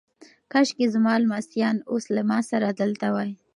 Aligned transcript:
کاشکي 0.51 0.85
زما 0.95 1.13
لمسیان 1.23 1.77
اوس 1.91 2.05
له 2.15 2.21
ما 2.29 2.39
سره 2.49 2.67
دلته 2.81 3.07
وای. 3.15 3.31